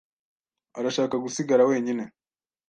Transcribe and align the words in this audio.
arashaka 0.77 1.15
gusigara 1.23 1.67
wenyine. 1.69 2.03